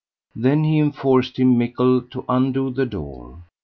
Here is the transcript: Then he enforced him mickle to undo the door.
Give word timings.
Then 0.35 0.63
he 0.63 0.79
enforced 0.79 1.37
him 1.37 1.59
mickle 1.59 2.01
to 2.01 2.25
undo 2.27 2.71
the 2.71 2.87
door. 2.87 3.43